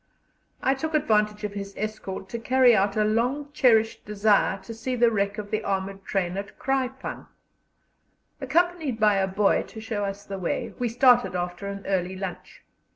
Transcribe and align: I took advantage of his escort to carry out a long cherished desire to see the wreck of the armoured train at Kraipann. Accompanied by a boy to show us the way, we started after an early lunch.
I 0.63 0.73
took 0.73 0.95
advantage 0.95 1.43
of 1.43 1.53
his 1.53 1.75
escort 1.77 2.27
to 2.29 2.39
carry 2.39 2.75
out 2.75 2.97
a 2.97 3.03
long 3.03 3.49
cherished 3.53 4.03
desire 4.03 4.57
to 4.63 4.73
see 4.73 4.95
the 4.95 5.11
wreck 5.11 5.37
of 5.37 5.51
the 5.51 5.63
armoured 5.63 6.03
train 6.05 6.37
at 6.37 6.57
Kraipann. 6.57 7.27
Accompanied 8.41 8.99
by 8.99 9.17
a 9.17 9.27
boy 9.27 9.61
to 9.67 9.79
show 9.79 10.03
us 10.03 10.25
the 10.25 10.39
way, 10.39 10.73
we 10.79 10.89
started 10.89 11.35
after 11.35 11.67
an 11.67 11.85
early 11.85 12.15
lunch. 12.15 12.63